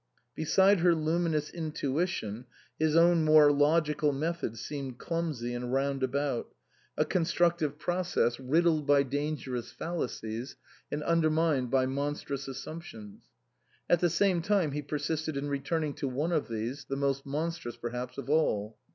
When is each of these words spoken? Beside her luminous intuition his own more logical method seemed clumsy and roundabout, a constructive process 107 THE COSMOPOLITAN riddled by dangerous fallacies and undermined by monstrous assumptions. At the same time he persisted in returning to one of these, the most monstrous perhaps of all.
Beside 0.33 0.79
her 0.79 0.95
luminous 0.95 1.51
intuition 1.51 2.47
his 2.79 2.95
own 2.95 3.23
more 3.23 3.51
logical 3.51 4.11
method 4.11 4.57
seemed 4.57 4.97
clumsy 4.97 5.53
and 5.53 5.71
roundabout, 5.71 6.55
a 6.97 7.05
constructive 7.05 7.77
process 7.77 8.39
107 8.39 8.39
THE 8.39 8.51
COSMOPOLITAN 8.51 8.65
riddled 8.65 8.87
by 8.87 9.03
dangerous 9.37 9.71
fallacies 9.71 10.55
and 10.91 11.03
undermined 11.03 11.69
by 11.69 11.85
monstrous 11.85 12.47
assumptions. 12.47 13.25
At 13.87 13.99
the 13.99 14.09
same 14.09 14.41
time 14.41 14.71
he 14.71 14.81
persisted 14.81 15.37
in 15.37 15.47
returning 15.47 15.93
to 15.97 16.07
one 16.07 16.31
of 16.31 16.47
these, 16.47 16.85
the 16.85 16.95
most 16.95 17.27
monstrous 17.27 17.77
perhaps 17.77 18.17
of 18.17 18.27
all. 18.27 18.79